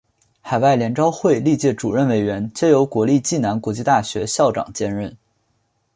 [0.41, 5.15] 海外联招会历届主任委员皆由国立暨南国际大学校长兼任。